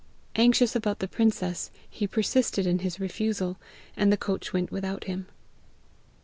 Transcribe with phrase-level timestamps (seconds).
[0.35, 3.57] Anxious about the princess, he persisted in his refusal,
[3.95, 5.27] and the coach went without him.